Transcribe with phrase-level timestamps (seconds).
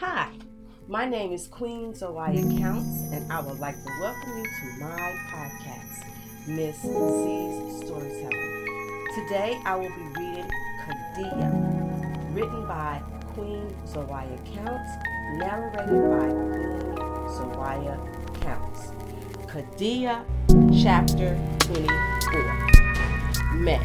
[0.00, 0.30] Hi,
[0.88, 5.14] my name is Queen Zoya Counts, and I would like to welcome you to my
[5.28, 6.06] podcast,
[6.46, 8.66] Miss Z's Storytelling.
[9.14, 10.50] Today I will be reading
[10.80, 13.02] Kadia, written by
[13.34, 14.90] Queen Zoya Counts,
[15.34, 16.96] narrated by Queen
[17.36, 18.00] Zoya
[18.40, 18.92] Counts.
[19.52, 20.24] Kadia,
[20.82, 21.36] chapter
[21.74, 23.54] 24.
[23.56, 23.84] May.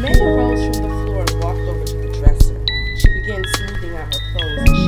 [0.00, 2.58] May arose from the floor and walked over to the dresser.
[2.98, 4.83] She began smoothing out her clothes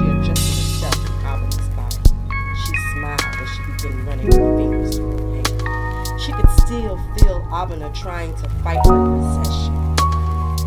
[3.86, 6.18] she running her fingers through her hair.
[6.18, 9.96] She could still feel Abena trying to fight her possession.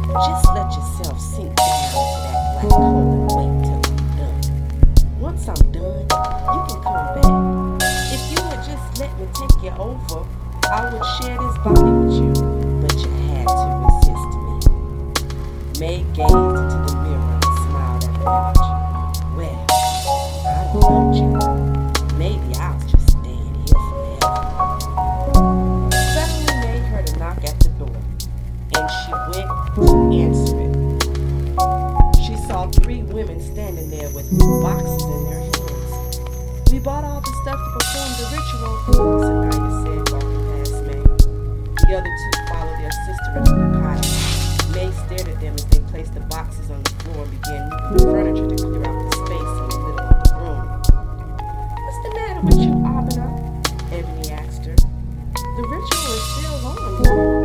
[0.10, 5.20] Just let yourself sink down into that black hole and wait till I'm done.
[5.20, 7.84] Once I'm done, you can come back.
[8.12, 10.26] If you would just let me take you over,
[10.72, 12.32] I would share this body with you,
[12.82, 14.56] but you had to resist me.
[15.80, 18.68] May gazed into the mirror and smiled at her image.
[19.36, 19.66] Well,
[20.48, 21.29] I told you.
[33.70, 34.26] Standing there with
[34.64, 36.72] boxes in their hands.
[36.72, 38.74] We bought all the stuff to perform the ritual,
[39.22, 41.04] Sanaya said, walking past May.
[41.78, 44.74] The other two followed their sister into the cottage.
[44.74, 47.98] May stared at them as they placed the boxes on the floor and began moving
[47.98, 50.66] the furniture to clear out the space in the middle of the room.
[51.86, 53.28] What's the matter with you, Abena?
[53.94, 54.76] Ebony asked her.
[54.76, 57.39] The ritual is still on.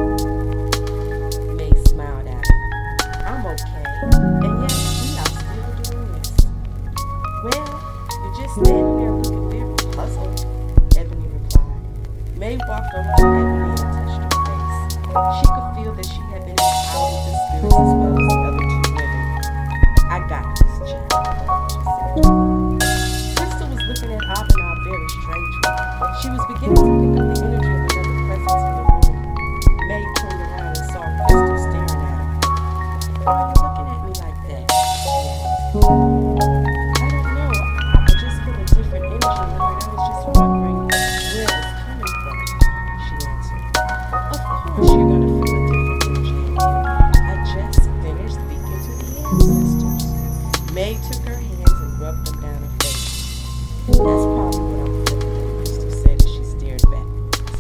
[52.05, 53.41] Rubbed them down her face.
[53.87, 57.09] That's probably what I'm said as she stared back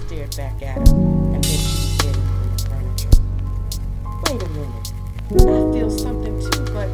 [0.05, 3.15] stared back at and then she began moving the furniture.
[4.29, 4.93] Wait a minute.
[5.33, 6.91] I feel something too, but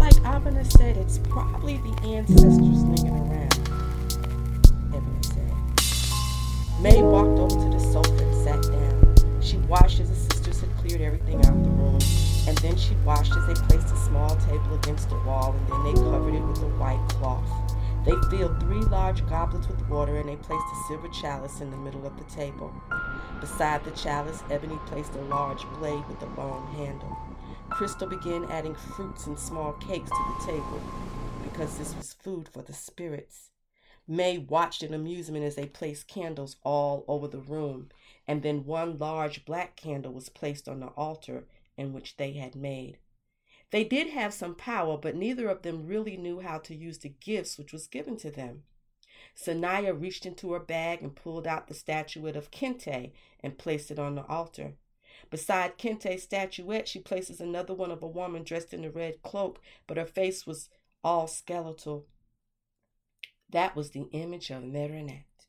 [0.00, 3.54] like Abena said, it's probably the ancestors lingering around.
[4.92, 6.82] Ebony said.
[6.82, 9.40] May walked over to the sofa and sat down.
[9.40, 11.49] She watched as the sisters had cleared everything out
[12.46, 15.84] and then she watched as they placed a small table against the wall, and then
[15.84, 17.76] they covered it with a white cloth.
[18.04, 21.76] They filled three large goblets with water, and they placed a silver chalice in the
[21.76, 22.72] middle of the table.
[23.40, 27.16] Beside the chalice, Ebony placed a large blade with a long handle.
[27.68, 30.82] Crystal began adding fruits and small cakes to the table
[31.42, 33.50] because this was food for the spirits.
[34.08, 37.90] May watched in amusement as they placed candles all over the room,
[38.26, 41.44] and then one large black candle was placed on the altar
[41.80, 42.98] in which they had made.
[43.70, 47.08] They did have some power, but neither of them really knew how to use the
[47.08, 48.64] gifts which was given to them.
[49.34, 53.98] Sanaya reached into her bag and pulled out the statuette of Kente and placed it
[53.98, 54.74] on the altar.
[55.30, 59.60] Beside Kente's statuette, she places another one of a woman dressed in a red cloak,
[59.86, 60.68] but her face was
[61.02, 62.06] all skeletal.
[63.48, 65.46] That was the image of Marinette.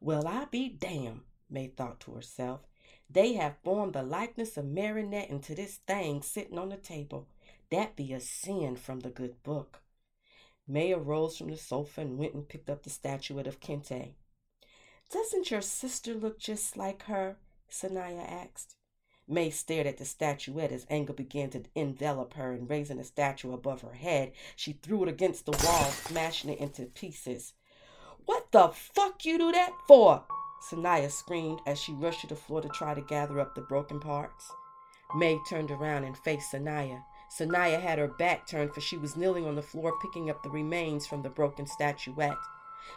[0.00, 2.60] Well, I be damned, May thought to herself.
[3.10, 7.26] They have formed the likeness of Marinette into this thing sitting on the table.
[7.70, 9.80] That be a sin from the good book.
[10.66, 14.12] May arose from the sofa and went and picked up the statuette of Kente.
[15.10, 17.36] Doesn't your sister look just like her?
[17.70, 18.76] Sanaya asked.
[19.26, 23.52] May stared at the statuette as anger began to envelop her, and raising the statue
[23.52, 27.52] above her head, she threw it against the wall, smashing it into pieces.
[28.24, 30.24] What the fuck you do that for?
[30.60, 34.00] Sanaya screamed as she rushed to the floor to try to gather up the broken
[34.00, 34.50] parts.
[35.16, 37.02] May turned around and faced Sanaya.
[37.30, 40.50] Sanaya had her back turned, for she was kneeling on the floor picking up the
[40.50, 42.36] remains from the broken statuette.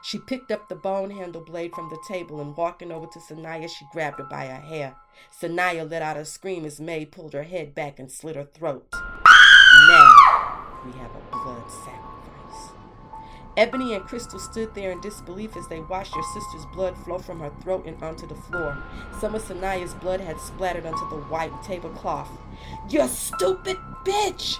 [0.03, 3.69] She picked up the bone handle blade from the table and walking over to Sanaya,
[3.69, 4.95] she grabbed her by her hair.
[5.37, 8.87] Sanaya let out a scream as May pulled her head back and slit her throat.
[8.91, 12.20] Now we have a blood sacrifice.
[13.61, 17.39] Ebony and Crystal stood there in disbelief as they watched their sister's blood flow from
[17.39, 18.75] her throat and onto the floor.
[19.19, 22.31] Some of Sanaya's blood had splattered onto the white tablecloth.
[22.89, 24.57] You stupid bitch!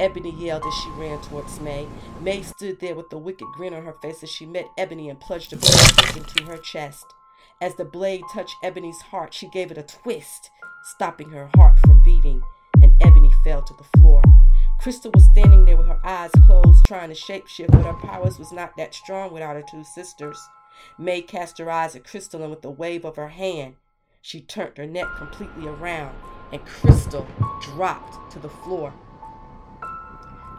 [0.00, 1.86] Ebony yelled as she ran towards May.
[2.20, 5.20] May stood there with a wicked grin on her face as she met Ebony and
[5.20, 7.06] plunged a blade into her chest.
[7.60, 10.50] As the blade touched Ebony's heart, she gave it a twist,
[10.82, 12.42] stopping her heart from beating,
[12.82, 14.24] and Ebony fell to the floor.
[14.80, 18.50] Crystal was standing there with her eyes closed, trying to shapeshift, but her powers was
[18.50, 20.38] not that strong without her two sisters.
[20.96, 23.74] May cast her eyes at Crystal, and with a wave of her hand,
[24.22, 26.16] she turned her neck completely around,
[26.50, 27.26] and Crystal
[27.60, 28.94] dropped to the floor.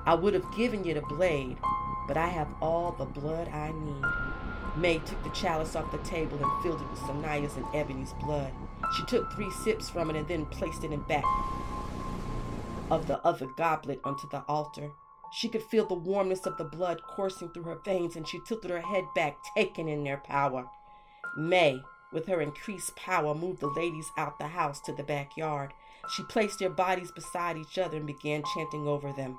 [0.05, 1.57] I would have given you the blade,
[2.07, 4.79] but I have all the blood I need.
[4.79, 8.53] May took the chalice off the table and filled it with Sanaya's and Ebony's blood.
[8.95, 11.25] She took three sips from it and then placed it in back
[12.91, 14.91] of the other goblet onto the altar.
[15.31, 18.69] She could feel the warmness of the blood coursing through her veins, and she tilted
[18.69, 20.67] her head back, taking in their power.
[21.37, 25.71] May, with her increased power, moved the ladies out the house to the backyard.
[26.13, 29.37] She placed their bodies beside each other and began chanting over them.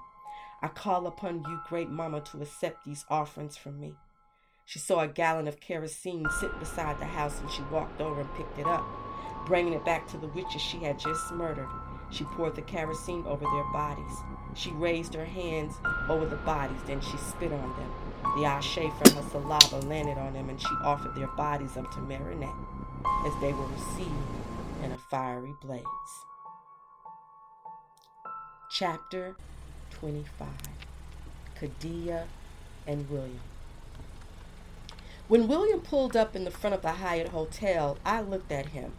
[0.63, 3.95] I call upon you, great mama, to accept these offerings from me.
[4.65, 8.35] She saw a gallon of kerosene sit beside the house and she walked over and
[8.35, 8.87] picked it up,
[9.45, 11.69] bringing it back to the witches she had just murdered.
[12.13, 14.17] She poured the kerosene over their bodies.
[14.55, 15.75] She raised her hands
[16.09, 17.91] over the bodies, then she spit on them.
[18.37, 22.01] The ashe from her saliva landed on them, and she offered their bodies up to
[22.01, 22.51] Marinette
[23.27, 24.11] as they were received
[24.85, 25.83] in a fiery blaze.
[28.71, 29.37] Chapter
[29.91, 30.49] 25
[31.59, 32.25] Kadia
[32.87, 33.41] and William.
[35.29, 38.93] When William pulled up in the front of the Hyatt Hotel, I looked at him.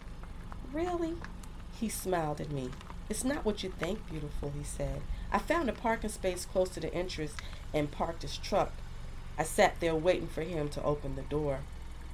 [0.72, 1.16] Really?
[1.80, 2.70] He smiled at me.
[3.14, 5.04] It's not what you think, beautiful, he said.
[5.32, 7.36] I found a parking space close to the entrance
[7.72, 8.74] and parked his truck.
[9.38, 11.60] I sat there waiting for him to open the door.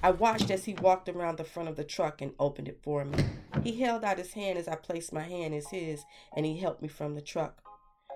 [0.03, 3.05] I watched as he walked around the front of the truck and opened it for
[3.05, 3.17] me.
[3.63, 6.03] He held out his hand as I placed my hand in his,
[6.35, 7.63] and he helped me from the truck.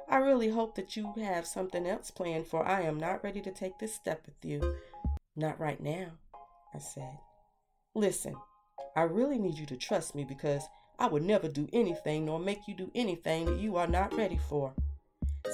[0.09, 3.51] I really hope that you have something else planned, for I am not ready to
[3.51, 4.75] take this step with you.
[5.37, 6.07] Not right now,
[6.75, 7.17] I said.
[7.95, 8.35] Listen,
[8.93, 10.63] I really need you to trust me because
[10.99, 14.39] I would never do anything nor make you do anything that you are not ready
[14.49, 14.73] for.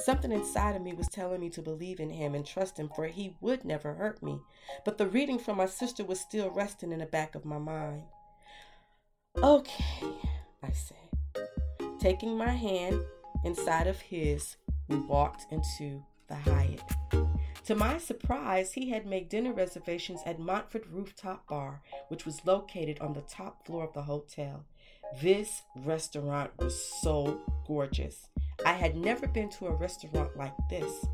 [0.04, 3.08] Something inside of me was telling me to believe in him and trust him, for
[3.08, 4.40] he would never hurt me.
[4.86, 8.04] But the reading from my sister was still resting in the back of my mind.
[9.38, 10.14] Okay,
[10.62, 11.48] I said.
[12.00, 13.02] Taking my hand
[13.44, 14.58] inside of his,
[14.88, 16.82] we walked into the Hyatt.
[17.66, 23.00] To my surprise, he had made dinner reservations at Montford Rooftop Bar, which was located
[23.00, 24.66] on the top floor of the hotel.
[25.18, 28.30] This restaurant was so gorgeous.
[28.64, 31.06] I had never been to a restaurant like this.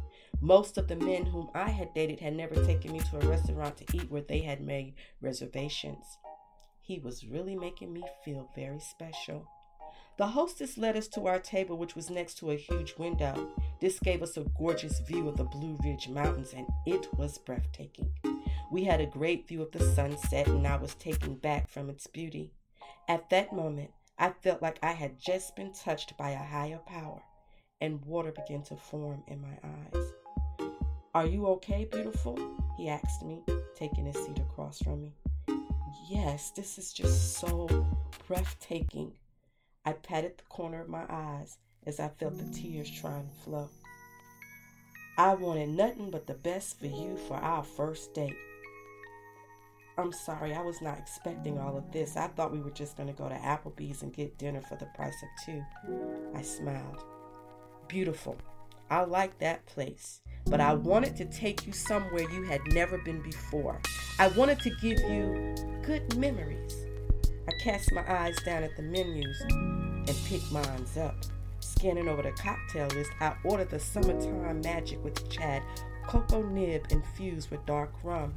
[0.41, 3.77] Most of the men whom I had dated had never taken me to a restaurant
[3.77, 6.03] to eat where they had made reservations.
[6.81, 9.47] He was really making me feel very special.
[10.17, 13.49] The hostess led us to our table, which was next to a huge window.
[13.79, 18.11] This gave us a gorgeous view of the Blue Ridge Mountains, and it was breathtaking.
[18.71, 22.07] We had a great view of the sunset, and I was taken back from its
[22.07, 22.51] beauty.
[23.07, 27.21] At that moment, I felt like I had just been touched by a higher power,
[27.79, 30.13] and water began to form in my eyes.
[31.13, 32.39] Are you okay, beautiful?
[32.77, 33.43] He asked me,
[33.75, 35.13] taking his seat across from me.
[36.09, 37.67] Yes, this is just so
[38.27, 39.13] breathtaking.
[39.85, 43.69] I patted the corner of my eyes as I felt the tears trying to flow.
[45.17, 48.35] I wanted nothing but the best for you for our first date.
[49.97, 52.17] I'm sorry, I was not expecting all of this.
[52.17, 54.87] I thought we were just going to go to Applebee's and get dinner for the
[54.87, 55.63] price of two.
[56.35, 57.03] I smiled.
[57.87, 58.35] Beautiful.
[58.89, 63.21] I like that place, but I wanted to take you somewhere you had never been
[63.21, 63.81] before.
[64.19, 66.75] I wanted to give you good memories.
[67.47, 71.15] I cast my eyes down at the menus and picked mine up.
[71.61, 75.63] Scanning over the cocktail list, I ordered the Summertime Magic with Chad
[76.07, 78.33] cocoa nib infused with dark rum.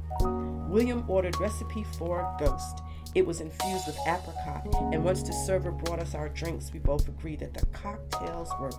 [0.69, 2.81] William ordered recipe for ghost.
[3.15, 7.07] It was infused with apricot, and once the server brought us our drinks, we both
[7.07, 8.71] agreed that the cocktails were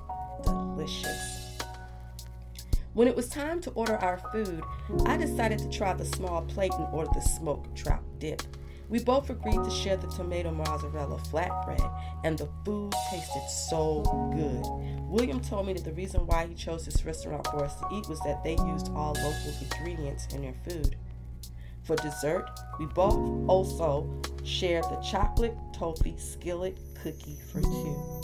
[0.44, 1.59] delicious.
[2.92, 4.62] When it was time to order our food,
[5.06, 8.42] I decided to try the small plate and order the smoked trout dip.
[8.90, 14.02] We both agreed to share the tomato mozzarella flatbread, and the food tasted so
[14.35, 14.66] good.
[15.09, 18.09] William told me that the reason why he chose this restaurant for us to eat
[18.09, 20.97] was that they used all local ingredients in their food.
[21.85, 28.23] For dessert, we both also shared the chocolate toffee skillet cookie for two.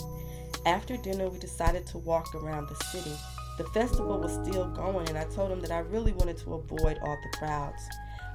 [0.65, 3.15] After dinner, we decided to walk around the city.
[3.57, 6.99] The festival was still going, and I told him that I really wanted to avoid
[7.01, 7.81] all the crowds.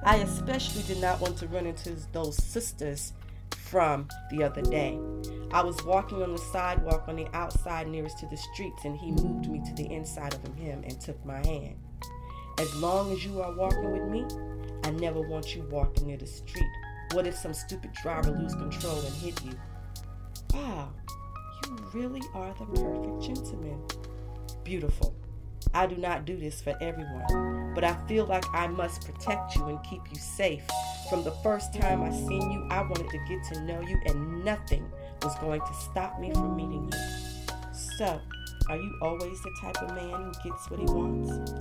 [0.05, 3.13] I especially did not want to run into those sisters
[3.51, 4.99] from the other day.
[5.51, 9.11] I was walking on the sidewalk on the outside nearest to the streets, and he
[9.11, 11.77] moved me to the inside of him and took my hand.
[12.59, 14.25] As long as you are walking with me,
[14.83, 16.69] I never want you walking near the street.
[17.13, 19.53] What if some stupid driver lose control and hit you?
[20.53, 20.89] Wow,
[21.65, 23.81] you really are the perfect gentleman.
[24.63, 25.15] Beautiful.
[25.73, 29.65] I do not do this for everyone, but I feel like I must protect you
[29.67, 30.63] and keep you safe.
[31.09, 34.45] From the first time I seen you, I wanted to get to know you, and
[34.45, 34.89] nothing
[35.23, 37.73] was going to stop me from meeting you.
[37.97, 38.21] So,
[38.69, 41.51] are you always the type of man who gets what he wants?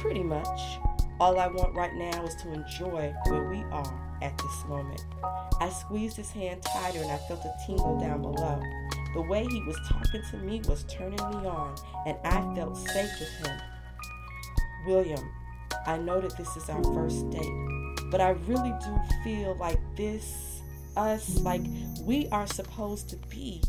[0.00, 0.60] Pretty much.
[1.20, 5.04] All I want right now is to enjoy where we are at this moment.
[5.60, 8.62] I squeezed his hand tighter and I felt a tingle down below.
[9.14, 11.74] The way he was talking to me was turning me on,
[12.06, 13.60] and I felt safe with him.
[14.86, 15.30] William,
[15.86, 17.52] I know that this is our first date,
[18.10, 20.60] but I really do feel like this,
[20.96, 21.62] us, like
[22.02, 23.62] we are supposed to be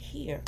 [0.00, 0.40] here.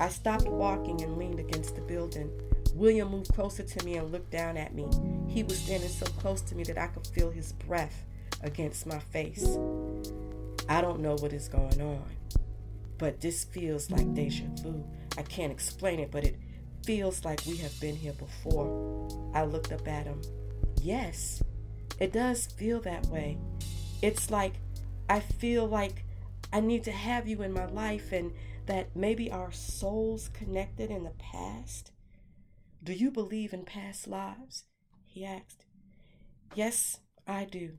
[0.00, 2.30] I stopped walking and leaned against the building.
[2.74, 4.88] William moved closer to me and looked down at me.
[5.26, 8.04] He was standing so close to me that I could feel his breath
[8.42, 9.58] against my face.
[10.68, 12.04] I don't know what is going on,
[12.98, 14.84] but this feels like deja vu.
[15.16, 16.36] I can't explain it, but it
[16.84, 19.08] feels like we have been here before.
[19.34, 20.20] I looked up at him.
[20.82, 21.42] Yes,
[22.00, 23.38] it does feel that way.
[24.02, 24.54] It's like
[25.08, 26.04] I feel like
[26.52, 28.32] I need to have you in my life and
[28.66, 31.92] that maybe our souls connected in the past.
[32.84, 34.64] Do you believe in past lives?
[35.06, 35.64] He asked.
[36.54, 37.72] Yes, I do.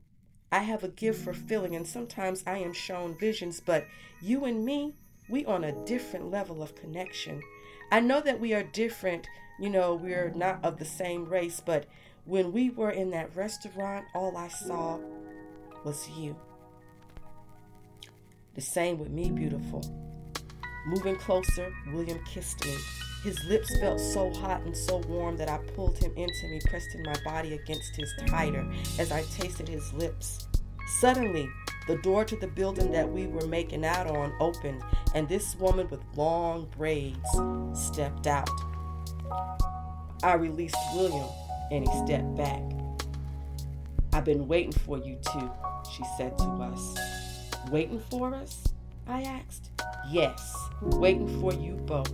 [0.52, 3.86] I have a gift for feeling, and sometimes I am shown visions, but
[4.20, 4.94] you and me,
[5.30, 7.40] we on a different level of connection.
[7.92, 11.86] I know that we are different, you know, we're not of the same race, but
[12.24, 14.98] when we were in that restaurant, all I saw
[15.84, 16.36] was you.
[18.54, 19.82] The same with me, beautiful.
[20.86, 22.76] Moving closer, William kissed me.
[23.22, 27.02] His lips felt so hot and so warm that I pulled him into me, pressing
[27.02, 28.66] my body against his tighter
[28.98, 30.46] as I tasted his lips.
[31.00, 31.48] Suddenly,
[31.86, 34.82] the door to the building that we were making out on opened,
[35.14, 37.18] and this woman with long braids
[37.72, 38.48] stepped out.
[40.22, 41.28] I released William,
[41.70, 42.62] and he stepped back.
[44.12, 45.50] I've been waiting for you two,
[45.90, 46.98] she said to us.
[47.70, 48.64] Waiting for us?
[49.06, 49.70] I asked.
[50.08, 52.12] Yes, waiting for you both.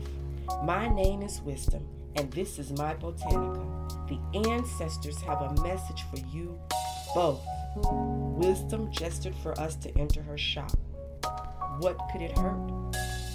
[0.63, 4.09] My name is Wisdom, and this is my botanica.
[4.09, 6.59] The ancestors have a message for you
[7.15, 7.41] both.
[7.77, 10.73] Wisdom gestured for us to enter her shop.
[11.79, 12.59] What could it hurt?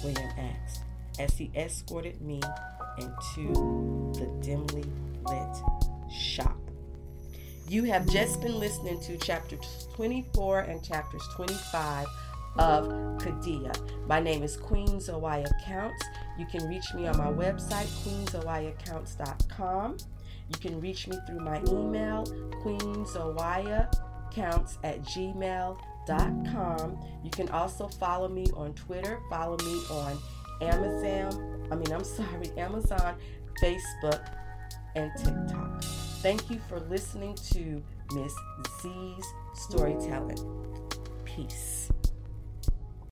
[0.02, 0.82] William asked
[1.18, 2.40] as he escorted me
[2.98, 3.52] into
[4.18, 4.84] the dimly
[5.26, 5.56] lit
[6.10, 6.58] shop.
[7.68, 12.06] You have just been listening to chapters 24 and chapters 25
[12.58, 12.86] of
[13.18, 13.72] Kadia.
[14.06, 16.04] My name is Queen Zoya Counts.
[16.38, 19.96] You can reach me on my website, queenzoyacounts.com.
[20.48, 22.24] You can reach me through my email,
[24.34, 25.78] queenzoyacounts at gmail.com.
[27.22, 30.18] You can also follow me on Twitter, follow me on
[30.60, 33.16] Amazon, I mean, I'm sorry, Amazon,
[33.62, 34.26] Facebook,
[34.94, 35.82] and TikTok.
[36.22, 37.82] Thank you for listening to
[38.14, 38.34] Miss
[38.82, 39.24] Z's
[39.54, 40.38] storytelling.
[41.24, 41.91] Peace.